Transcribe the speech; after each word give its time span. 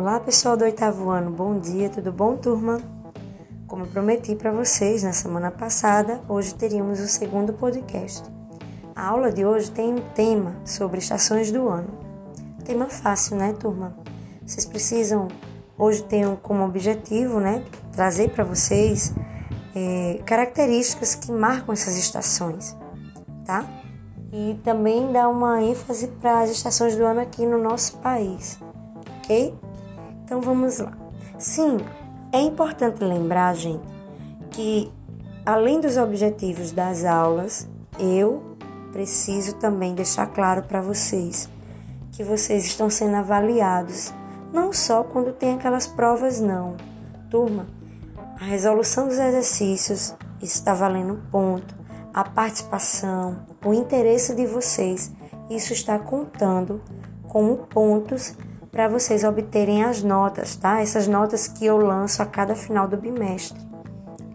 Olá, 0.00 0.18
pessoal 0.18 0.56
do 0.56 0.64
oitavo 0.64 1.10
ano, 1.10 1.30
bom 1.30 1.58
dia, 1.58 1.90
tudo 1.90 2.10
bom, 2.10 2.34
turma? 2.34 2.80
Como 3.66 3.86
prometi 3.86 4.34
para 4.34 4.50
vocês 4.50 5.02
na 5.02 5.12
semana 5.12 5.50
passada, 5.50 6.22
hoje 6.26 6.54
teríamos 6.54 7.00
o 7.00 7.06
segundo 7.06 7.52
podcast. 7.52 8.24
A 8.96 9.08
aula 9.08 9.30
de 9.30 9.44
hoje 9.44 9.70
tem 9.70 9.92
um 9.92 10.00
tema 10.14 10.56
sobre 10.64 11.00
estações 11.00 11.52
do 11.52 11.68
ano. 11.68 11.90
Tema 12.64 12.86
fácil, 12.86 13.36
né, 13.36 13.52
turma? 13.52 13.94
Vocês 14.46 14.64
precisam, 14.64 15.28
hoje 15.76 16.02
tenho 16.04 16.38
como 16.38 16.64
objetivo, 16.64 17.38
né, 17.38 17.62
trazer 17.92 18.30
para 18.30 18.42
vocês 18.42 19.12
é, 19.76 20.18
características 20.24 21.14
que 21.14 21.30
marcam 21.30 21.74
essas 21.74 21.98
estações, 21.98 22.74
tá? 23.44 23.68
E 24.32 24.58
também 24.64 25.12
dar 25.12 25.28
uma 25.28 25.62
ênfase 25.62 26.06
para 26.22 26.40
as 26.40 26.48
estações 26.48 26.96
do 26.96 27.04
ano 27.04 27.20
aqui 27.20 27.44
no 27.44 27.62
nosso 27.62 27.98
país, 27.98 28.58
ok? 29.18 29.54
Então 30.30 30.40
vamos 30.40 30.78
lá. 30.78 30.92
Sim, 31.36 31.78
é 32.32 32.40
importante 32.40 33.02
lembrar, 33.02 33.52
gente, 33.56 33.82
que 34.52 34.88
além 35.44 35.80
dos 35.80 35.96
objetivos 35.96 36.70
das 36.70 37.04
aulas, 37.04 37.68
eu 37.98 38.56
preciso 38.92 39.56
também 39.56 39.92
deixar 39.92 40.28
claro 40.28 40.62
para 40.62 40.80
vocês 40.80 41.50
que 42.12 42.22
vocês 42.22 42.64
estão 42.64 42.88
sendo 42.88 43.16
avaliados, 43.16 44.14
não 44.52 44.72
só 44.72 45.02
quando 45.02 45.32
tem 45.32 45.54
aquelas 45.54 45.88
provas, 45.88 46.40
não. 46.40 46.76
Turma, 47.28 47.66
a 48.40 48.44
resolução 48.44 49.08
dos 49.08 49.18
exercícios 49.18 50.14
está 50.40 50.72
valendo 50.74 51.20
ponto, 51.32 51.74
a 52.14 52.22
participação, 52.22 53.44
o 53.64 53.74
interesse 53.74 54.36
de 54.36 54.46
vocês, 54.46 55.10
isso 55.50 55.72
está 55.72 55.98
contando 55.98 56.80
como 57.26 57.56
pontos 57.66 58.36
para 58.70 58.88
vocês 58.88 59.24
obterem 59.24 59.84
as 59.84 60.02
notas, 60.02 60.56
tá? 60.56 60.80
Essas 60.80 61.06
notas 61.06 61.48
que 61.48 61.66
eu 61.66 61.76
lanço 61.76 62.22
a 62.22 62.26
cada 62.26 62.54
final 62.54 62.86
do 62.86 62.96
bimestre. 62.96 63.58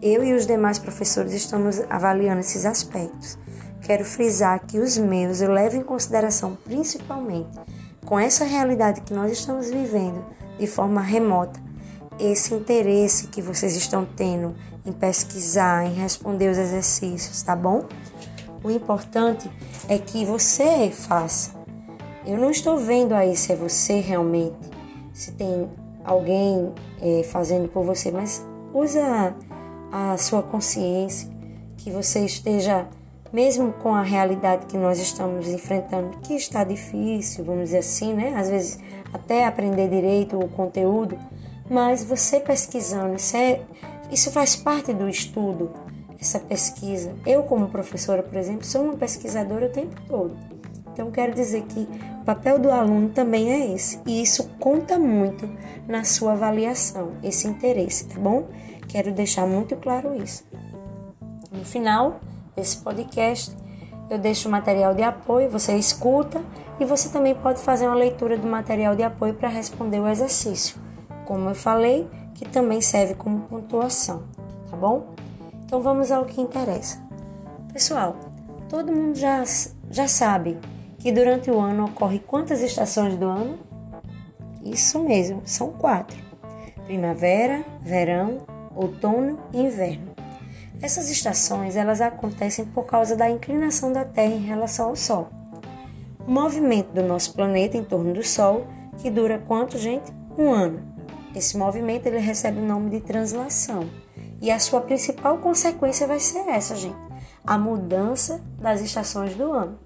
Eu 0.02 0.22
e 0.22 0.34
os 0.34 0.46
demais 0.46 0.78
professores 0.78 1.32
estamos 1.32 1.80
avaliando 1.88 2.40
esses 2.40 2.66
aspectos. 2.66 3.38
Quero 3.82 4.04
frisar 4.04 4.60
que 4.66 4.78
os 4.78 4.98
meus 4.98 5.40
eu 5.40 5.50
levo 5.50 5.76
em 5.76 5.82
consideração 5.82 6.56
principalmente 6.64 7.58
com 8.04 8.18
essa 8.18 8.44
realidade 8.44 9.00
que 9.00 9.14
nós 9.14 9.32
estamos 9.32 9.70
vivendo 9.70 10.24
de 10.58 10.66
forma 10.66 11.00
remota, 11.00 11.58
esse 12.18 12.54
interesse 12.54 13.26
que 13.28 13.42
vocês 13.42 13.74
estão 13.74 14.04
tendo 14.04 14.54
em 14.84 14.92
pesquisar, 14.92 15.84
em 15.84 15.94
responder 15.94 16.50
os 16.50 16.58
exercícios, 16.58 17.42
tá 17.42 17.56
bom? 17.56 17.84
O 18.62 18.70
importante 18.70 19.50
é 19.88 19.98
que 19.98 20.24
você 20.24 20.90
faça 20.90 21.55
eu 22.26 22.36
não 22.38 22.50
estou 22.50 22.76
vendo 22.76 23.14
aí 23.14 23.36
se 23.36 23.52
é 23.52 23.56
você 23.56 24.00
realmente, 24.00 24.56
se 25.12 25.30
tem 25.32 25.68
alguém 26.04 26.72
é, 27.00 27.22
fazendo 27.22 27.68
por 27.68 27.84
você, 27.84 28.10
mas 28.10 28.44
usa 28.74 29.34
a, 29.92 30.16
sua 30.16 30.42
consciência, 30.42 31.30
que 31.76 31.90
você 31.90 32.24
esteja, 32.24 32.88
mesmo 33.32 33.72
com 33.74 33.94
a 33.94 34.02
realidade 34.02 34.66
que 34.66 34.76
nós 34.76 34.98
estamos 34.98 35.48
enfrentando, 35.48 36.18
que 36.18 36.34
está 36.34 36.64
difícil, 36.64 37.44
vamos 37.44 37.64
dizer 37.64 37.78
assim, 37.78 38.12
né? 38.12 38.34
Às 38.36 38.50
vezes 38.50 38.78
até 39.12 39.46
aprender 39.46 39.88
direito 39.88 40.36
o 40.36 40.48
conteúdo, 40.48 41.16
mas 41.70 42.02
você 42.02 42.40
pesquisando, 42.40 43.14
isso, 43.14 43.36
é, 43.36 43.60
isso 44.10 44.32
faz 44.32 44.56
parte 44.56 44.92
do 44.92 45.08
estudo, 45.08 45.70
essa 46.20 46.40
pesquisa. 46.40 47.14
Eu, 47.24 47.44
como 47.44 47.68
professora, 47.68 48.22
por 48.22 48.36
exemplo, 48.36 48.64
sou 48.64 48.82
uma 48.82 48.96
pesquisadora 48.96 49.66
o 49.66 49.70
tempo 49.70 49.94
todo. 50.08 50.55
Então, 50.96 51.10
quero 51.10 51.34
dizer 51.34 51.64
que 51.64 51.86
o 52.22 52.24
papel 52.24 52.58
do 52.58 52.70
aluno 52.70 53.10
também 53.10 53.52
é 53.52 53.74
esse, 53.74 54.00
e 54.06 54.22
isso 54.22 54.48
conta 54.58 54.98
muito 54.98 55.46
na 55.86 56.04
sua 56.04 56.32
avaliação, 56.32 57.12
esse 57.22 57.46
interesse, 57.46 58.06
tá 58.06 58.18
bom? 58.18 58.48
Quero 58.88 59.12
deixar 59.12 59.46
muito 59.46 59.76
claro 59.76 60.14
isso. 60.14 60.42
No 61.52 61.66
final 61.66 62.18
desse 62.56 62.78
podcast, 62.78 63.54
eu 64.08 64.18
deixo 64.18 64.48
o 64.48 64.50
material 64.50 64.94
de 64.94 65.02
apoio, 65.02 65.50
você 65.50 65.76
escuta 65.76 66.42
e 66.80 66.86
você 66.86 67.10
também 67.10 67.34
pode 67.34 67.60
fazer 67.60 67.86
uma 67.86 67.94
leitura 67.94 68.38
do 68.38 68.46
material 68.46 68.96
de 68.96 69.02
apoio 69.02 69.34
para 69.34 69.50
responder 69.50 70.00
o 70.00 70.08
exercício. 70.08 70.80
Como 71.26 71.50
eu 71.50 71.54
falei, 71.54 72.08
que 72.32 72.48
também 72.48 72.80
serve 72.80 73.12
como 73.12 73.40
pontuação, 73.40 74.22
tá 74.70 74.76
bom? 74.78 75.08
Então 75.62 75.82
vamos 75.82 76.10
ao 76.10 76.24
que 76.24 76.40
interessa. 76.40 76.98
Pessoal, 77.70 78.16
todo 78.70 78.90
mundo 78.90 79.14
já, 79.14 79.44
já 79.90 80.08
sabe 80.08 80.58
que 81.06 81.12
durante 81.12 81.48
o 81.48 81.60
ano 81.60 81.84
ocorre 81.84 82.18
quantas 82.18 82.60
estações 82.60 83.14
do 83.14 83.26
ano? 83.26 83.60
Isso 84.64 84.98
mesmo, 84.98 85.40
são 85.44 85.70
quatro: 85.70 86.18
primavera, 86.84 87.64
verão, 87.80 88.38
outono 88.74 89.38
e 89.52 89.60
inverno. 89.60 90.16
Essas 90.82 91.08
estações 91.08 91.76
elas 91.76 92.00
acontecem 92.00 92.64
por 92.64 92.86
causa 92.86 93.14
da 93.14 93.30
inclinação 93.30 93.92
da 93.92 94.04
Terra 94.04 94.34
em 94.34 94.44
relação 94.44 94.88
ao 94.88 94.96
Sol. 94.96 95.28
O 96.26 96.28
movimento 96.32 96.88
do 96.88 97.04
nosso 97.04 97.34
planeta 97.34 97.76
em 97.76 97.84
torno 97.84 98.12
do 98.12 98.24
Sol, 98.24 98.66
que 98.98 99.08
dura 99.08 99.40
quanto, 99.46 99.78
gente? 99.78 100.12
Um 100.36 100.50
ano. 100.50 100.82
Esse 101.36 101.56
movimento 101.56 102.06
ele 102.06 102.18
recebe 102.18 102.58
o 102.58 102.66
nome 102.66 102.90
de 102.90 103.00
translação. 103.00 103.88
E 104.42 104.50
a 104.50 104.58
sua 104.58 104.80
principal 104.80 105.38
consequência 105.38 106.04
vai 106.04 106.18
ser 106.18 106.48
essa, 106.48 106.74
gente: 106.74 106.98
a 107.46 107.56
mudança 107.56 108.42
das 108.58 108.80
estações 108.80 109.36
do 109.36 109.52
ano. 109.52 109.78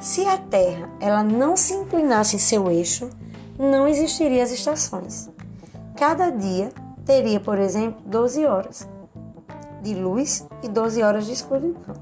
Se 0.00 0.26
a 0.26 0.36
Terra 0.36 0.90
ela 1.00 1.22
não 1.22 1.56
se 1.56 1.72
inclinasse 1.74 2.36
em 2.36 2.38
seu 2.38 2.70
eixo, 2.70 3.08
não 3.58 3.88
existiriam 3.88 4.42
as 4.42 4.52
estações. 4.52 5.30
Cada 5.96 6.30
dia 6.30 6.70
teria, 7.04 7.40
por 7.40 7.58
exemplo, 7.58 8.02
12 8.04 8.44
horas 8.44 8.88
de 9.82 9.94
luz 9.94 10.46
e 10.62 10.68
12 10.68 11.02
horas 11.02 11.26
de 11.26 11.32
escuridão. 11.32 11.94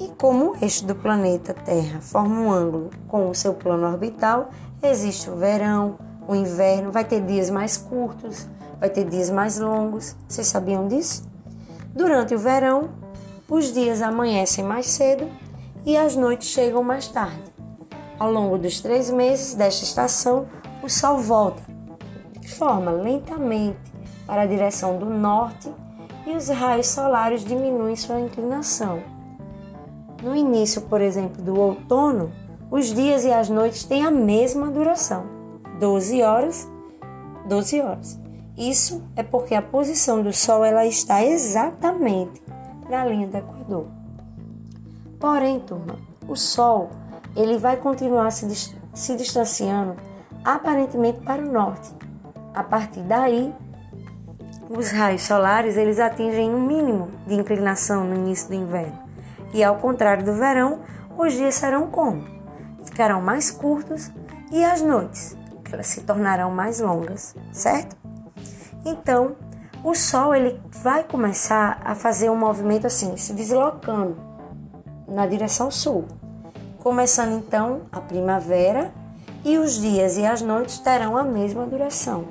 E 0.00 0.08
como 0.16 0.52
o 0.52 0.56
eixo 0.60 0.84
do 0.84 0.94
planeta 0.94 1.54
Terra 1.54 2.00
forma 2.00 2.40
um 2.40 2.50
ângulo 2.50 2.90
com 3.06 3.28
o 3.30 3.34
seu 3.34 3.54
plano 3.54 3.86
orbital, 3.86 4.50
existe 4.82 5.30
o 5.30 5.36
verão, 5.36 5.98
o 6.26 6.34
inverno, 6.34 6.90
vai 6.90 7.04
ter 7.04 7.20
dias 7.20 7.50
mais 7.50 7.76
curtos, 7.76 8.48
vai 8.80 8.90
ter 8.90 9.04
dias 9.04 9.30
mais 9.30 9.58
longos. 9.58 10.16
Vocês 10.28 10.46
sabiam 10.46 10.88
disso? 10.88 11.24
Durante 11.94 12.34
o 12.34 12.38
verão, 12.38 12.90
os 13.48 13.72
dias 13.72 14.02
amanhecem 14.02 14.64
mais 14.64 14.86
cedo 14.86 15.28
e 15.88 15.96
as 15.96 16.14
noites 16.14 16.48
chegam 16.48 16.84
mais 16.84 17.08
tarde. 17.08 17.50
Ao 18.18 18.30
longo 18.30 18.58
dos 18.58 18.78
três 18.78 19.08
meses 19.10 19.54
desta 19.54 19.84
estação, 19.84 20.46
o 20.82 20.88
Sol 20.90 21.16
volta 21.16 21.62
forma 22.46 22.90
lentamente 22.90 23.78
para 24.26 24.42
a 24.42 24.46
direção 24.46 24.98
do 24.98 25.06
norte 25.06 25.72
e 26.26 26.36
os 26.36 26.50
raios 26.50 26.88
solares 26.88 27.42
diminuem 27.42 27.96
sua 27.96 28.20
inclinação. 28.20 29.02
No 30.22 30.36
início, 30.36 30.82
por 30.82 31.00
exemplo, 31.00 31.42
do 31.42 31.58
outono, 31.58 32.30
os 32.70 32.92
dias 32.92 33.24
e 33.24 33.32
as 33.32 33.48
noites 33.48 33.84
têm 33.84 34.04
a 34.04 34.10
mesma 34.10 34.70
duração, 34.70 35.24
12 35.80 36.22
horas, 36.22 36.70
12 37.46 37.80
horas. 37.80 38.20
Isso 38.58 39.02
é 39.16 39.22
porque 39.22 39.54
a 39.54 39.62
posição 39.62 40.22
do 40.22 40.34
Sol 40.34 40.62
ela 40.62 40.84
está 40.84 41.24
exatamente 41.24 42.42
na 42.90 43.06
linha 43.06 43.26
do 43.26 43.38
Equador. 43.38 43.97
Porém, 45.18 45.60
turma, 45.60 45.98
o 46.26 46.36
Sol 46.36 46.90
ele 47.34 47.58
vai 47.58 47.76
continuar 47.76 48.30
se, 48.30 48.76
se 48.94 49.16
distanciando 49.16 49.96
aparentemente 50.44 51.20
para 51.20 51.42
o 51.42 51.52
norte. 51.52 51.90
A 52.54 52.62
partir 52.62 53.00
daí, 53.00 53.54
os 54.68 54.90
raios 54.90 55.22
solares 55.22 55.76
eles 55.76 55.98
atingem 55.98 56.54
um 56.54 56.60
mínimo 56.60 57.10
de 57.26 57.34
inclinação 57.34 58.04
no 58.04 58.14
início 58.14 58.48
do 58.48 58.54
inverno. 58.54 58.98
E 59.52 59.64
ao 59.64 59.76
contrário 59.76 60.24
do 60.24 60.32
verão, 60.32 60.80
os 61.16 61.32
dias 61.32 61.54
serão 61.54 61.88
como? 61.88 62.24
Ficarão 62.84 63.20
mais 63.20 63.50
curtos 63.50 64.10
e 64.50 64.64
as 64.64 64.82
noites 64.82 65.38
elas 65.72 65.86
se 65.86 66.02
tornarão 66.02 66.50
mais 66.50 66.80
longas, 66.80 67.34
certo? 67.52 67.96
Então, 68.84 69.36
o 69.84 69.94
Sol 69.94 70.34
ele 70.34 70.60
vai 70.82 71.04
começar 71.04 71.80
a 71.84 71.94
fazer 71.94 72.30
um 72.30 72.36
movimento 72.36 72.86
assim, 72.86 73.16
se 73.16 73.32
deslocando 73.32 74.16
na 75.08 75.26
direção 75.26 75.70
sul. 75.70 76.06
Começando 76.78 77.36
então 77.38 77.82
a 77.90 78.00
primavera 78.00 78.92
e 79.44 79.58
os 79.58 79.80
dias 79.80 80.16
e 80.16 80.24
as 80.24 80.42
noites 80.42 80.78
terão 80.78 81.16
a 81.16 81.24
mesma 81.24 81.66
duração. 81.66 82.26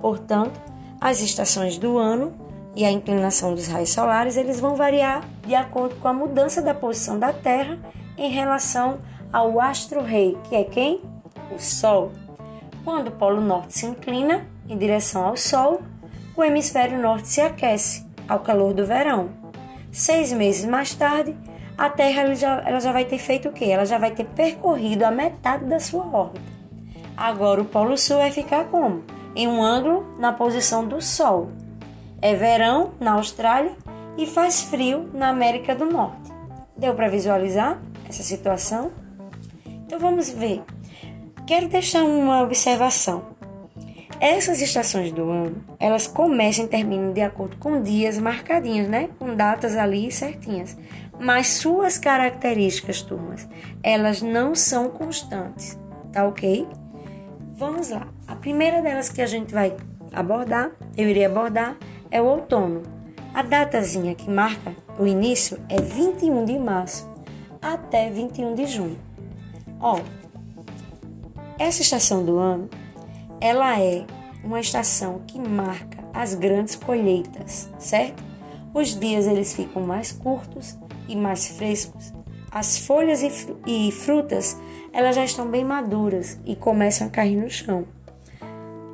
Portanto, 0.00 0.60
as 1.00 1.20
estações 1.20 1.78
do 1.78 1.98
ano 1.98 2.32
e 2.74 2.84
a 2.84 2.90
inclinação 2.90 3.54
dos 3.54 3.68
raios 3.68 3.90
solares 3.90 4.36
eles 4.36 4.60
vão 4.60 4.76
variar 4.76 5.24
de 5.46 5.54
acordo 5.54 5.96
com 5.96 6.08
a 6.08 6.12
mudança 6.12 6.60
da 6.60 6.74
posição 6.74 7.18
da 7.18 7.32
Terra 7.32 7.78
em 8.18 8.30
relação 8.30 8.98
ao 9.32 9.60
astro-rei, 9.60 10.36
que 10.48 10.54
é 10.54 10.64
quem? 10.64 11.02
O 11.54 11.58
Sol. 11.58 12.12
Quando 12.84 13.08
o 13.08 13.12
Polo 13.12 13.40
Norte 13.40 13.78
se 13.78 13.86
inclina 13.86 14.46
em 14.68 14.76
direção 14.76 15.24
ao 15.24 15.36
Sol, 15.36 15.82
o 16.36 16.44
hemisfério 16.44 17.00
norte 17.00 17.28
se 17.28 17.40
aquece 17.40 18.04
ao 18.28 18.40
calor 18.40 18.74
do 18.74 18.84
verão. 18.84 19.30
Seis 19.90 20.32
meses 20.32 20.66
mais 20.66 20.94
tarde, 20.94 21.34
a 21.76 21.90
Terra 21.90 22.22
ela 22.22 22.34
já, 22.34 22.62
ela 22.64 22.80
já 22.80 22.92
vai 22.92 23.04
ter 23.04 23.18
feito 23.18 23.48
o 23.48 23.52
quê? 23.52 23.66
Ela 23.66 23.84
já 23.84 23.98
vai 23.98 24.10
ter 24.10 24.24
percorrido 24.24 25.04
a 25.04 25.10
metade 25.10 25.64
da 25.66 25.78
sua 25.78 26.06
órbita. 26.06 26.56
Agora 27.16 27.60
o 27.60 27.64
Polo 27.64 27.96
Sul 27.98 28.16
vai 28.16 28.30
ficar 28.30 28.66
como? 28.66 29.04
Em 29.34 29.46
um 29.46 29.62
ângulo 29.62 30.06
na 30.18 30.32
posição 30.32 30.86
do 30.86 31.02
Sol. 31.02 31.50
É 32.22 32.34
verão 32.34 32.92
na 32.98 33.12
Austrália 33.12 33.72
e 34.16 34.26
faz 34.26 34.62
frio 34.62 35.10
na 35.12 35.28
América 35.28 35.74
do 35.74 35.84
Norte. 35.84 36.32
Deu 36.76 36.94
para 36.94 37.08
visualizar 37.08 37.78
essa 38.08 38.22
situação? 38.22 38.90
Então 39.66 39.98
vamos 39.98 40.30
ver. 40.30 40.62
Quero 41.46 41.68
deixar 41.68 42.04
uma 42.04 42.42
observação. 42.42 43.35
Essas 44.20 44.62
estações 44.62 45.12
do 45.12 45.28
ano, 45.28 45.62
elas 45.78 46.06
começam 46.06 46.64
e 46.64 46.68
terminam 46.68 47.12
de 47.12 47.20
acordo 47.20 47.56
com 47.58 47.82
dias 47.82 48.18
marcadinhos, 48.18 48.88
né? 48.88 49.10
Com 49.18 49.34
datas 49.34 49.76
ali 49.76 50.10
certinhas. 50.10 50.76
Mas 51.18 51.48
suas 51.48 51.98
características, 51.98 53.02
turmas, 53.02 53.46
elas 53.82 54.22
não 54.22 54.54
são 54.54 54.88
constantes, 54.88 55.78
tá 56.12 56.26
ok? 56.26 56.66
Vamos 57.56 57.90
lá. 57.90 58.08
A 58.26 58.36
primeira 58.36 58.80
delas 58.80 59.08
que 59.10 59.20
a 59.20 59.26
gente 59.26 59.52
vai 59.52 59.76
abordar, 60.12 60.70
eu 60.96 61.08
irei 61.08 61.24
abordar, 61.24 61.76
é 62.10 62.20
o 62.20 62.26
outono. 62.26 62.82
A 63.34 63.42
datazinha 63.42 64.14
que 64.14 64.30
marca 64.30 64.74
o 64.98 65.06
início 65.06 65.58
é 65.68 65.80
21 65.80 66.44
de 66.46 66.58
março 66.58 67.06
até 67.60 68.08
21 68.10 68.54
de 68.54 68.66
junho. 68.66 68.98
Ó, 69.78 70.00
essa 71.58 71.82
estação 71.82 72.24
do 72.24 72.38
ano 72.38 72.68
ela 73.40 73.80
é 73.80 74.04
uma 74.42 74.60
estação 74.60 75.20
que 75.26 75.38
marca 75.38 75.98
as 76.14 76.34
grandes 76.34 76.76
colheitas, 76.76 77.68
certo? 77.78 78.22
Os 78.72 78.98
dias 78.98 79.26
eles 79.26 79.54
ficam 79.54 79.82
mais 79.82 80.12
curtos 80.12 80.78
e 81.08 81.16
mais 81.16 81.48
frescos. 81.48 82.12
As 82.50 82.78
folhas 82.78 83.22
e 83.66 83.92
frutas 83.92 84.56
elas 84.92 85.14
já 85.14 85.24
estão 85.24 85.46
bem 85.46 85.64
maduras 85.64 86.38
e 86.44 86.56
começam 86.56 87.06
a 87.06 87.10
cair 87.10 87.36
no 87.36 87.50
chão. 87.50 87.84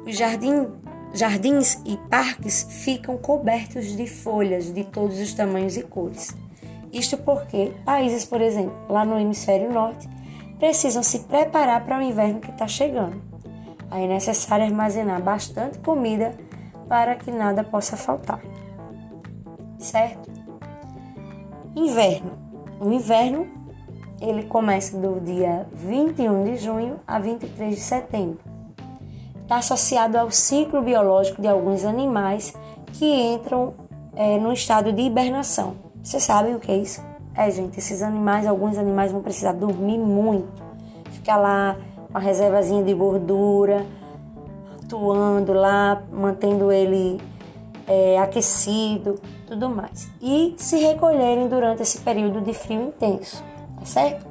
Os 0.05 0.17
jardim, 0.17 0.67
jardins 1.15 1.81
e 1.85 1.97
parques 2.09 2.67
ficam 2.85 3.17
cobertos 3.17 3.97
de 3.97 4.07
folhas 4.09 4.73
de 4.73 4.83
todos 4.83 5.21
os 5.21 5.33
tamanhos 5.33 5.77
e 5.77 5.83
cores. 5.83 6.35
Isto 6.93 7.17
porque 7.19 7.73
países, 7.85 8.25
por 8.25 8.41
exemplo, 8.41 8.75
lá 8.89 9.05
no 9.05 9.19
hemisfério 9.19 9.73
norte, 9.73 10.09
precisam 10.59 11.03
se 11.03 11.21
preparar 11.21 11.85
para 11.85 11.99
o 11.99 12.03
inverno 12.03 12.41
que 12.41 12.51
está 12.51 12.67
chegando. 12.67 13.32
Aí 13.93 14.05
é 14.05 14.09
necessário 14.09 14.65
armazenar 14.65 15.23
bastante 15.23 15.79
comida 15.81 16.35
para 16.89 17.15
que 17.15 17.31
nada 17.31 17.63
possa 17.63 17.95
faltar. 17.95 18.41
Certo? 19.79 20.31
Inverno. 21.77 22.33
O 22.81 22.91
inverno 22.91 23.47
ele 24.19 24.45
começa 24.45 24.97
do 24.97 25.21
dia 25.21 25.67
21 25.75 26.45
de 26.45 26.57
junho 26.57 27.01
a 27.07 27.19
23 27.19 27.75
de 27.75 27.81
setembro. 27.83 28.39
Está 29.43 29.57
associado 29.57 30.17
ao 30.17 30.31
ciclo 30.31 30.81
biológico 30.81 31.43
de 31.43 31.49
alguns 31.49 31.85
animais 31.85 32.55
que 32.95 33.05
entram 33.05 33.75
é, 34.17 34.39
no 34.39 34.55
estado 34.55 34.91
de 34.91 35.03
hibernação. 35.03 35.77
Vocês 36.03 36.23
sabem 36.23 36.55
o 36.55 36.61
que 36.61 36.73
é 36.73 36.79
isso? 36.79 37.05
É, 37.35 37.51
gente, 37.51 37.79
esses 37.79 38.01
animais, 38.01 38.47
alguns 38.47 38.79
animais 38.79 39.13
vão 39.13 39.21
precisar 39.21 39.53
dormir 39.53 39.99
muito. 39.99 40.63
Ficar 41.11 41.37
lá 41.37 41.77
uma 42.13 42.21
reservazinha 42.21 42.85
de 42.85 42.93
gordura, 42.93 43.87
atuando 44.83 45.53
lá, 45.55 46.03
mantendo 46.13 46.71
ele 46.71 47.19
é, 47.87 48.19
aquecido, 48.19 49.19
tudo 49.47 49.69
mais. 49.71 50.11
E 50.21 50.55
se 50.59 50.77
recolherem 50.77 51.49
durante 51.49 51.83
esse 51.83 51.99
período 51.99 52.43
de 52.43 52.53
frio 52.53 52.83
intenso, 52.83 53.43
tá 53.79 53.87
certo? 53.87 54.27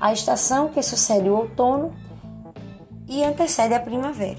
A 0.00 0.12
estação 0.12 0.68
que 0.68 0.82
sucede 0.82 1.28
o 1.28 1.36
outono 1.36 1.92
e 3.08 3.24
antecede 3.24 3.74
a 3.74 3.80
primavera. 3.80 4.38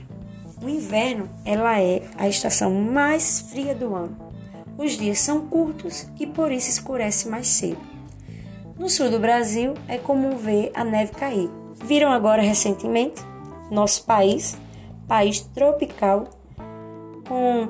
O 0.64 0.70
inverno, 0.70 1.30
ela 1.46 1.80
é 1.82 2.04
a 2.18 2.28
estação 2.28 2.74
mais 2.74 3.42
fria 3.42 3.76
do 3.76 3.94
ano. 3.94 4.16
Os 4.78 4.94
dias 4.94 5.20
são 5.20 5.48
curtos 5.48 6.08
e 6.20 6.26
por 6.26 6.52
isso 6.52 6.70
escurece 6.70 7.28
mais 7.28 7.48
cedo. 7.48 7.82
No 8.78 8.90
sul 8.90 9.10
do 9.10 9.20
Brasil 9.20 9.74
é 9.88 9.98
comum 9.98 10.38
ver 10.38 10.72
a 10.74 10.84
neve 10.84 11.12
cair, 11.14 11.50
Viram 11.84 12.12
agora 12.12 12.42
recentemente 12.42 13.22
nosso 13.72 14.06
país, 14.06 14.58
país 15.08 15.40
tropical, 15.40 16.26
com 17.28 17.68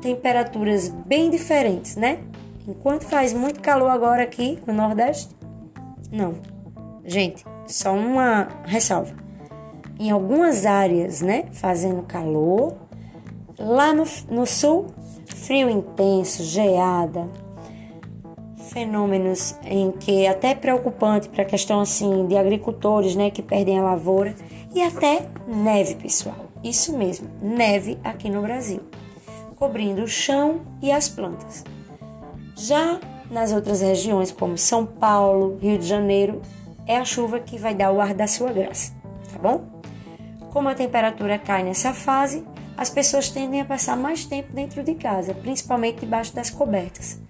temperaturas 0.00 0.88
bem 0.88 1.30
diferentes, 1.30 1.96
né? 1.96 2.20
Enquanto 2.66 3.04
faz 3.04 3.32
muito 3.32 3.60
calor 3.60 3.90
agora 3.90 4.22
aqui 4.22 4.58
no 4.66 4.72
Nordeste, 4.72 5.34
não. 6.10 6.34
Gente, 7.04 7.44
só 7.66 7.92
uma 7.92 8.48
ressalva. 8.64 9.14
Em 9.98 10.10
algumas 10.10 10.64
áreas, 10.64 11.20
né, 11.20 11.44
fazendo 11.52 12.02
calor, 12.02 12.76
lá 13.58 13.92
no, 13.92 14.04
no 14.28 14.46
sul, 14.46 14.86
frio 15.26 15.68
intenso, 15.68 16.42
geada, 16.42 17.28
fenômenos 18.74 19.54
em 19.64 19.92
que 19.92 20.24
é 20.24 20.28
até 20.28 20.52
preocupante 20.52 21.28
para 21.28 21.42
a 21.42 21.46
questão 21.46 21.80
assim 21.80 22.26
de 22.26 22.36
agricultores, 22.36 23.14
né, 23.14 23.30
que 23.30 23.40
perdem 23.40 23.78
a 23.78 23.82
lavoura 23.82 24.34
e 24.74 24.82
até 24.82 25.28
neve, 25.46 25.94
pessoal. 25.94 26.50
Isso 26.62 26.96
mesmo, 26.98 27.28
neve 27.40 27.96
aqui 28.02 28.28
no 28.28 28.42
Brasil, 28.42 28.80
cobrindo 29.56 30.02
o 30.02 30.08
chão 30.08 30.62
e 30.82 30.90
as 30.90 31.08
plantas. 31.08 31.64
Já 32.56 32.98
nas 33.30 33.52
outras 33.52 33.80
regiões, 33.80 34.32
como 34.32 34.58
São 34.58 34.84
Paulo, 34.84 35.56
Rio 35.62 35.78
de 35.78 35.86
Janeiro, 35.86 36.42
é 36.84 36.96
a 36.96 37.04
chuva 37.04 37.38
que 37.38 37.56
vai 37.56 37.74
dar 37.74 37.92
o 37.92 38.00
ar 38.00 38.12
da 38.12 38.26
sua 38.26 38.52
graça, 38.52 38.92
tá 39.32 39.38
bom? 39.38 39.64
Como 40.52 40.68
a 40.68 40.74
temperatura 40.74 41.38
cai 41.38 41.62
nessa 41.62 41.94
fase, 41.94 42.44
as 42.76 42.90
pessoas 42.90 43.30
tendem 43.30 43.60
a 43.60 43.64
passar 43.64 43.96
mais 43.96 44.24
tempo 44.24 44.52
dentro 44.52 44.82
de 44.82 44.94
casa, 44.94 45.34
principalmente 45.34 46.00
debaixo 46.00 46.34
das 46.34 46.50
cobertas. 46.50 47.20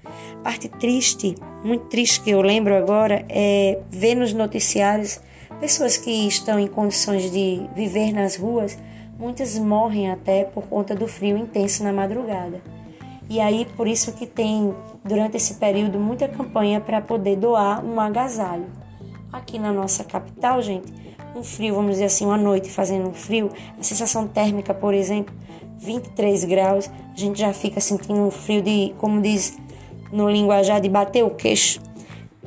Parte 0.43 0.69
triste, 0.69 1.35
muito 1.63 1.87
triste 1.87 2.21
que 2.21 2.31
eu 2.31 2.41
lembro 2.41 2.75
agora, 2.75 3.25
é 3.29 3.81
ver 3.91 4.15
nos 4.15 4.33
noticiários 4.33 5.21
pessoas 5.61 5.97
que 5.97 6.11
estão 6.11 6.59
em 6.59 6.67
condições 6.67 7.31
de 7.31 7.69
viver 7.75 8.13
nas 8.13 8.37
ruas, 8.37 8.77
muitas 9.19 9.59
morrem 9.59 10.11
até 10.11 10.45
por 10.45 10.65
conta 10.65 10.95
do 10.95 11.07
frio 11.07 11.37
intenso 11.37 11.83
na 11.85 11.93
madrugada. 11.93 12.61
E 13.29 13.41
aí 13.41 13.67
por 13.77 13.87
isso 13.87 14.13
que 14.13 14.27
tem 14.27 14.75
durante 15.05 15.37
esse 15.37 15.55
período 15.55 15.99
muita 15.99 16.29
campanha 16.29 16.81
para 16.81 17.01
poder 17.01 17.37
doar 17.37 17.85
um 17.85 18.01
agasalho. 18.01 18.67
Aqui 19.33 19.59
na 19.59 19.73
nossa 19.73 20.05
capital, 20.05 20.61
gente, 20.61 20.93
um 21.35 21.43
frio, 21.43 21.75
vamos 21.75 21.93
dizer 21.93 22.05
assim, 22.05 22.25
uma 22.25 22.37
noite 22.37 22.71
fazendo 22.71 23.09
um 23.09 23.15
frio, 23.15 23.51
a 23.79 23.83
sensação 23.83 24.27
térmica, 24.27 24.73
por 24.73 24.95
exemplo, 24.95 25.35
23 25.79 26.45
graus, 26.45 26.91
a 27.13 27.19
gente 27.19 27.39
já 27.39 27.53
fica 27.53 27.81
sentindo 27.81 28.21
um 28.21 28.31
frio 28.31 28.63
de, 28.63 28.95
como 28.99 29.21
diz 29.21 29.59
no 30.13 30.29
linguajar, 30.31 30.81
de 30.81 30.89
bater 30.89 31.25
o 31.25 31.31
queixo. 31.31 31.81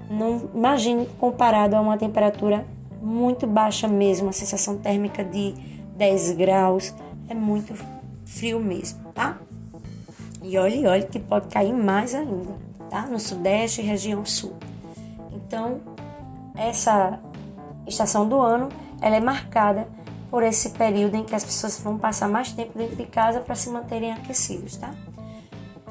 Não 0.10 0.50
imagine 0.54 1.06
comparado 1.20 1.76
a 1.76 1.82
uma 1.82 1.98
temperatura 1.98 2.66
muito 3.02 3.46
baixa 3.46 3.88
mesmo, 3.88 4.30
a 4.30 4.34
sensação 4.34 4.78
térmica 4.78 5.24
de 5.24 5.54
10 5.96 6.32
graus, 6.34 6.94
é 7.30 7.34
muito 7.34 7.74
frio 8.26 8.60
mesmo, 8.60 9.00
tá? 9.14 9.38
E 10.42 10.58
olhe, 10.58 10.86
olhe 10.88 11.04
que 11.04 11.20
pode 11.20 11.48
cair 11.48 11.74
mais 11.74 12.16
ainda, 12.16 12.56
tá? 12.90 13.02
No 13.02 13.20
sudeste 13.20 13.82
e 13.82 13.84
região 13.84 14.26
sul. 14.26 14.54
Então, 15.34 15.82
essa 16.56 17.20
estação 17.88 18.28
do 18.28 18.40
ano, 18.40 18.70
ela 19.02 19.16
é 19.16 19.20
marcada 19.20 19.88
por 20.30 20.44
esse 20.44 20.72
período 20.72 21.16
em 21.16 21.24
que 21.24 21.36
as 21.36 21.44
pessoas 21.44 21.80
vão 21.80 21.98
passar 21.98 22.28
mais 22.28 22.52
tempo 22.52 22.78
dentro 22.78 22.96
de 22.96 23.06
casa 23.06 23.40
para 23.40 23.56
se 23.56 23.70
manterem 23.70 24.12
aquecidos, 24.12 24.76
tá? 24.76 24.94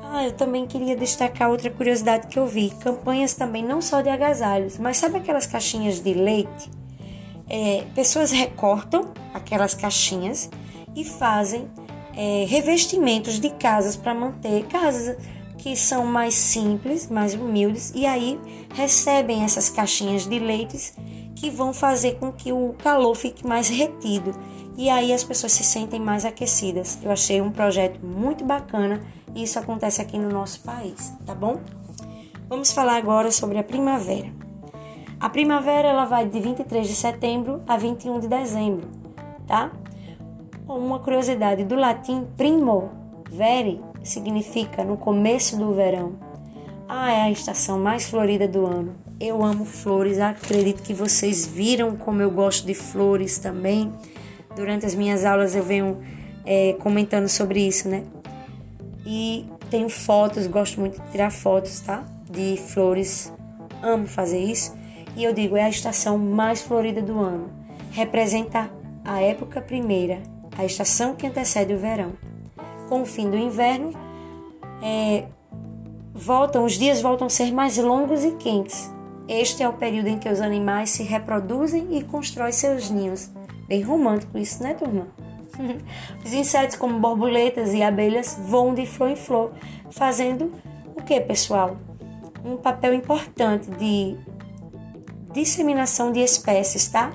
Ah, 0.02 0.24
eu 0.24 0.32
também 0.32 0.66
queria 0.66 0.96
destacar 0.96 1.50
outra 1.50 1.70
curiosidade 1.70 2.28
que 2.28 2.38
eu 2.38 2.46
vi: 2.46 2.70
campanhas 2.80 3.34
também 3.34 3.64
não 3.64 3.80
só 3.80 4.02
de 4.02 4.08
agasalhos, 4.08 4.78
mas 4.78 4.98
sabe 4.98 5.16
aquelas 5.16 5.46
caixinhas 5.46 6.00
de 6.00 6.14
leite? 6.14 6.70
É, 7.48 7.84
pessoas 7.94 8.30
recortam 8.30 9.12
aquelas 9.32 9.74
caixinhas 9.74 10.50
e 10.94 11.04
fazem 11.04 11.68
é, 12.16 12.44
revestimentos 12.48 13.38
de 13.40 13.50
casas 13.50 13.96
para 13.96 14.14
manter 14.14 14.64
casas 14.66 15.16
que 15.58 15.76
são 15.76 16.06
mais 16.06 16.34
simples, 16.34 17.08
mais 17.08 17.34
humildes, 17.34 17.92
e 17.94 18.06
aí 18.06 18.38
recebem 18.74 19.42
essas 19.42 19.68
caixinhas 19.68 20.26
de 20.26 20.38
leites 20.38 20.94
que 21.36 21.50
vão 21.50 21.72
fazer 21.72 22.18
com 22.18 22.32
que 22.32 22.50
o 22.50 22.74
calor 22.78 23.14
fique 23.14 23.46
mais 23.46 23.68
retido 23.68 24.32
e 24.76 24.90
aí 24.90 25.12
as 25.12 25.22
pessoas 25.22 25.52
se 25.52 25.62
sentem 25.62 26.00
mais 26.00 26.24
aquecidas. 26.24 26.98
Eu 27.02 27.12
achei 27.12 27.40
um 27.40 27.52
projeto 27.52 28.04
muito 28.04 28.44
bacana 28.44 29.00
e 29.34 29.42
isso 29.42 29.58
acontece 29.58 30.00
aqui 30.00 30.18
no 30.18 30.30
nosso 30.30 30.60
país, 30.62 31.12
tá 31.24 31.34
bom? 31.34 31.60
Vamos 32.48 32.72
falar 32.72 32.96
agora 32.96 33.30
sobre 33.30 33.58
a 33.58 33.64
primavera. 33.64 34.32
A 35.20 35.28
primavera 35.28 35.88
ela 35.88 36.04
vai 36.04 36.26
de 36.26 36.40
23 36.40 36.86
de 36.86 36.94
setembro 36.94 37.62
a 37.66 37.76
21 37.76 38.20
de 38.20 38.28
dezembro, 38.28 38.88
tá? 39.46 39.70
Uma 40.66 40.98
curiosidade 40.98 41.64
do 41.64 41.74
latim 41.74 42.26
primo 42.36 42.90
vere 43.30 43.80
significa 44.02 44.84
no 44.84 44.96
começo 44.96 45.56
do 45.56 45.72
verão. 45.72 46.25
Ah, 46.88 47.10
é 47.10 47.22
a 47.22 47.30
estação 47.30 47.80
mais 47.80 48.08
florida 48.08 48.46
do 48.46 48.64
ano. 48.64 48.94
Eu 49.18 49.42
amo 49.42 49.64
flores, 49.64 50.20
acredito 50.20 50.84
que 50.84 50.94
vocês 50.94 51.44
viram 51.44 51.96
como 51.96 52.22
eu 52.22 52.30
gosto 52.30 52.64
de 52.64 52.74
flores 52.74 53.38
também. 53.38 53.92
Durante 54.54 54.86
as 54.86 54.94
minhas 54.94 55.24
aulas 55.24 55.56
eu 55.56 55.64
venho 55.64 55.98
é, 56.44 56.74
comentando 56.74 57.28
sobre 57.28 57.66
isso, 57.66 57.88
né? 57.88 58.04
E 59.04 59.46
tenho 59.68 59.88
fotos, 59.88 60.46
gosto 60.46 60.78
muito 60.78 61.02
de 61.02 61.10
tirar 61.10 61.30
fotos, 61.30 61.80
tá? 61.80 62.04
De 62.30 62.56
flores, 62.56 63.32
amo 63.82 64.06
fazer 64.06 64.38
isso. 64.38 64.72
E 65.16 65.24
eu 65.24 65.32
digo, 65.32 65.56
é 65.56 65.64
a 65.64 65.68
estação 65.68 66.16
mais 66.16 66.62
florida 66.62 67.02
do 67.02 67.18
ano. 67.18 67.50
Representa 67.90 68.70
a 69.04 69.20
época 69.20 69.60
primeira, 69.60 70.22
a 70.56 70.64
estação 70.64 71.16
que 71.16 71.26
antecede 71.26 71.74
o 71.74 71.78
verão. 71.78 72.12
Com 72.88 73.02
o 73.02 73.06
fim 73.06 73.28
do 73.28 73.36
inverno, 73.36 73.92
é, 74.80 75.24
voltam, 76.16 76.64
os 76.64 76.72
dias 76.72 77.02
voltam 77.02 77.26
a 77.26 77.30
ser 77.30 77.52
mais 77.52 77.76
longos 77.76 78.24
e 78.24 78.32
quentes. 78.32 78.90
Este 79.28 79.62
é 79.62 79.68
o 79.68 79.72
período 79.72 80.08
em 80.08 80.18
que 80.18 80.28
os 80.28 80.40
animais 80.40 80.90
se 80.90 81.02
reproduzem 81.02 81.96
e 81.96 82.02
constroem 82.02 82.52
seus 82.52 82.90
ninhos. 82.90 83.30
Bem 83.68 83.82
romântico 83.82 84.38
isso, 84.38 84.62
né, 84.62 84.74
turma? 84.74 85.08
Os 86.24 86.32
insetos 86.32 86.76
como 86.76 87.00
borboletas 87.00 87.72
e 87.72 87.82
abelhas 87.82 88.38
voam 88.38 88.74
de 88.74 88.86
flor 88.86 89.10
em 89.10 89.16
flor, 89.16 89.52
fazendo 89.90 90.52
o 90.94 91.02
que, 91.02 91.20
pessoal? 91.20 91.76
Um 92.44 92.56
papel 92.56 92.94
importante 92.94 93.68
de 93.70 94.16
disseminação 95.32 96.12
de 96.12 96.20
espécies, 96.20 96.86
tá? 96.88 97.10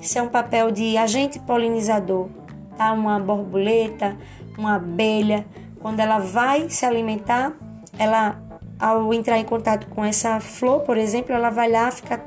Isso 0.00 0.18
é 0.18 0.22
um 0.22 0.28
papel 0.28 0.72
de 0.72 0.96
agente 0.96 1.38
polinizador, 1.38 2.28
tá? 2.76 2.92
Uma 2.92 3.20
borboleta, 3.20 4.16
uma 4.58 4.76
abelha, 4.76 5.46
quando 5.78 6.00
ela 6.00 6.18
vai 6.18 6.68
se 6.68 6.84
alimentar, 6.84 7.54
ela 7.98 8.40
ao 8.78 9.12
entrar 9.14 9.38
em 9.38 9.44
contato 9.44 9.86
com 9.88 10.04
essa 10.04 10.40
flor, 10.40 10.80
por 10.80 10.96
exemplo, 10.96 11.32
ela 11.32 11.50
vai 11.50 11.70
lá 11.70 11.90
ficar 11.90 12.20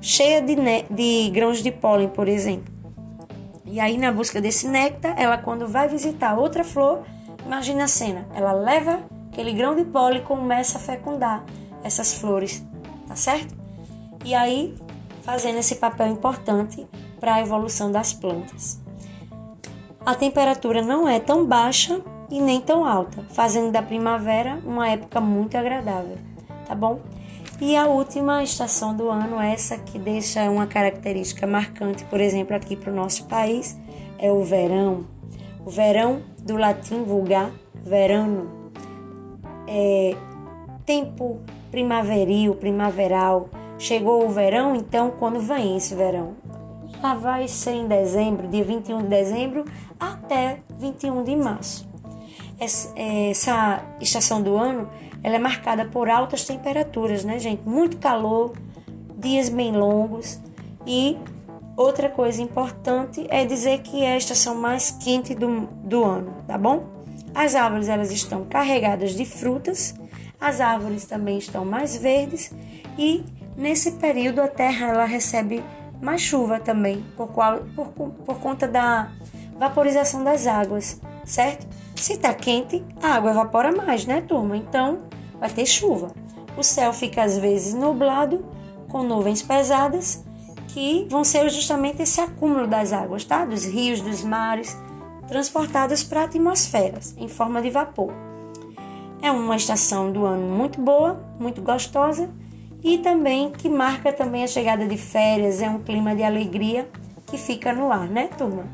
cheia 0.00 0.40
de, 0.40 0.56
de 0.88 1.30
grãos 1.30 1.62
de 1.62 1.70
pólen, 1.70 2.08
por 2.08 2.26
exemplo. 2.26 2.72
E 3.66 3.78
aí, 3.78 3.98
na 3.98 4.10
busca 4.10 4.40
desse 4.40 4.66
néctar, 4.66 5.14
ela, 5.16 5.38
quando 5.38 5.68
vai 5.68 5.88
visitar 5.88 6.36
outra 6.36 6.64
flor, 6.64 7.02
imagina 7.44 7.84
a 7.84 7.88
cena: 7.88 8.26
ela 8.34 8.52
leva 8.52 9.00
aquele 9.30 9.52
grão 9.52 9.76
de 9.76 9.84
pólen 9.84 10.20
e 10.20 10.24
começa 10.24 10.78
a 10.78 10.80
fecundar 10.80 11.44
essas 11.84 12.14
flores, 12.14 12.64
tá 13.06 13.14
certo? 13.14 13.54
E 14.24 14.34
aí, 14.34 14.74
fazendo 15.22 15.58
esse 15.58 15.76
papel 15.76 16.08
importante 16.08 16.86
para 17.20 17.34
a 17.34 17.40
evolução 17.40 17.92
das 17.92 18.12
plantas. 18.12 18.80
A 20.04 20.14
temperatura 20.14 20.82
não 20.82 21.06
é 21.06 21.20
tão 21.20 21.46
baixa 21.46 22.00
e 22.30 22.40
nem 22.40 22.60
tão 22.60 22.84
alta, 22.84 23.24
fazendo 23.30 23.72
da 23.72 23.82
primavera 23.82 24.60
uma 24.64 24.88
época 24.88 25.20
muito 25.20 25.56
agradável, 25.56 26.16
tá 26.66 26.74
bom? 26.74 27.00
E 27.60 27.76
a 27.76 27.86
última 27.86 28.42
estação 28.42 28.96
do 28.96 29.10
ano, 29.10 29.38
essa 29.38 29.76
que 29.76 29.98
deixa 29.98 30.48
uma 30.48 30.66
característica 30.66 31.46
marcante, 31.46 32.04
por 32.04 32.20
exemplo, 32.20 32.56
aqui 32.56 32.74
para 32.74 32.90
o 32.90 32.96
nosso 32.96 33.26
país, 33.26 33.78
é 34.18 34.32
o 34.32 34.42
verão. 34.42 35.04
O 35.66 35.70
verão, 35.70 36.22
do 36.42 36.56
latim 36.56 37.02
vulgar, 37.02 37.50
verano, 37.74 38.72
é 39.66 40.16
tempo 40.86 41.40
primaveril, 41.70 42.54
primaveral. 42.54 43.50
Chegou 43.78 44.24
o 44.24 44.30
verão, 44.30 44.74
então 44.74 45.10
quando 45.10 45.38
vem 45.38 45.76
esse 45.76 45.94
verão? 45.94 46.34
Lá 47.02 47.14
vai 47.14 47.46
ser 47.46 47.72
em 47.72 47.86
dezembro, 47.86 48.48
dia 48.48 48.64
21 48.64 49.02
de 49.02 49.08
dezembro 49.08 49.64
até 49.98 50.60
21 50.78 51.24
de 51.24 51.36
março 51.36 51.89
essa 52.60 53.82
estação 54.00 54.42
do 54.42 54.56
ano 54.56 54.88
ela 55.22 55.36
é 55.36 55.38
marcada 55.38 55.84
por 55.84 56.08
altas 56.08 56.44
temperaturas, 56.44 57.24
né, 57.24 57.38
gente? 57.38 57.62
Muito 57.66 57.98
calor, 57.98 58.52
dias 59.18 59.48
bem 59.48 59.72
longos 59.72 60.38
e 60.86 61.16
outra 61.76 62.08
coisa 62.08 62.40
importante 62.42 63.26
é 63.28 63.44
dizer 63.44 63.80
que 63.80 64.02
é 64.02 64.14
a 64.14 64.16
estação 64.16 64.54
mais 64.54 64.90
quente 64.90 65.34
do, 65.34 65.66
do 65.84 66.04
ano, 66.04 66.34
tá 66.46 66.56
bom? 66.56 66.84
As 67.34 67.54
árvores 67.54 67.88
elas 67.88 68.10
estão 68.10 68.44
carregadas 68.44 69.14
de 69.14 69.24
frutas, 69.24 69.94
as 70.40 70.60
árvores 70.60 71.04
também 71.04 71.38
estão 71.38 71.64
mais 71.64 71.96
verdes 71.96 72.52
e 72.98 73.22
nesse 73.56 73.92
período 73.92 74.40
a 74.40 74.48
terra 74.48 74.88
ela 74.88 75.04
recebe 75.04 75.62
mais 76.00 76.22
chuva 76.22 76.58
também 76.58 77.04
por, 77.16 77.28
qual, 77.28 77.58
por, 77.76 77.88
por 77.88 78.40
conta 78.40 78.66
da 78.66 79.10
vaporização 79.58 80.24
das 80.24 80.46
águas, 80.46 80.98
certo? 81.26 81.66
Se 82.00 82.16
tá 82.16 82.32
quente, 82.32 82.82
a 83.02 83.08
água 83.16 83.30
evapora 83.30 83.70
mais, 83.70 84.06
né, 84.06 84.22
turma? 84.22 84.56
Então, 84.56 85.00
vai 85.38 85.50
ter 85.50 85.66
chuva. 85.66 86.10
O 86.56 86.62
céu 86.62 86.94
fica 86.94 87.22
às 87.22 87.36
vezes 87.36 87.74
nublado, 87.74 88.42
com 88.88 89.02
nuvens 89.02 89.42
pesadas, 89.42 90.24
que 90.68 91.06
vão 91.10 91.22
ser 91.22 91.50
justamente 91.50 92.00
esse 92.00 92.18
acúmulo 92.18 92.66
das 92.66 92.94
águas, 92.94 93.22
tá? 93.26 93.44
Dos 93.44 93.66
rios, 93.66 94.00
dos 94.00 94.22
mares, 94.22 94.74
transportadas 95.28 96.02
para 96.02 96.24
atmosferas 96.24 97.14
em 97.18 97.28
forma 97.28 97.60
de 97.60 97.68
vapor. 97.68 98.14
É 99.20 99.30
uma 99.30 99.56
estação 99.56 100.10
do 100.10 100.24
ano 100.24 100.56
muito 100.56 100.80
boa, 100.80 101.22
muito 101.38 101.60
gostosa 101.60 102.30
e 102.82 102.96
também 102.96 103.52
que 103.52 103.68
marca 103.68 104.10
também 104.10 104.42
a 104.42 104.48
chegada 104.48 104.88
de 104.88 104.96
férias, 104.96 105.60
é 105.60 105.68
um 105.68 105.80
clima 105.80 106.16
de 106.16 106.22
alegria 106.22 106.88
que 107.26 107.36
fica 107.36 107.74
no 107.74 107.92
ar, 107.92 108.08
né, 108.08 108.30
turma? 108.38 108.64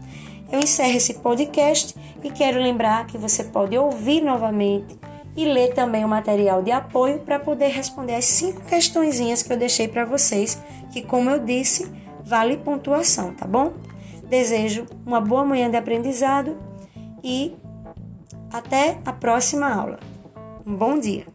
Eu 0.50 0.60
encerro 0.60 0.96
esse 0.96 1.14
podcast 1.14 1.94
e 2.22 2.30
quero 2.30 2.60
lembrar 2.60 3.06
que 3.06 3.18
você 3.18 3.44
pode 3.44 3.76
ouvir 3.76 4.20
novamente 4.20 4.96
e 5.36 5.44
ler 5.44 5.74
também 5.74 6.04
o 6.04 6.08
material 6.08 6.62
de 6.62 6.70
apoio 6.70 7.18
para 7.20 7.38
poder 7.38 7.68
responder 7.68 8.14
as 8.14 8.24
cinco 8.24 8.62
questõezinhas 8.62 9.42
que 9.42 9.52
eu 9.52 9.56
deixei 9.56 9.86
para 9.86 10.04
vocês, 10.04 10.60
que 10.90 11.02
como 11.02 11.28
eu 11.28 11.38
disse, 11.38 11.92
vale 12.24 12.56
pontuação, 12.56 13.34
tá 13.34 13.46
bom? 13.46 13.74
Desejo 14.28 14.86
uma 15.04 15.20
boa 15.20 15.44
manhã 15.44 15.70
de 15.70 15.76
aprendizado 15.76 16.56
e 17.22 17.54
até 18.52 18.98
a 19.04 19.12
próxima 19.12 19.68
aula. 19.68 20.00
Um 20.66 20.74
bom 20.74 20.98
dia. 20.98 21.26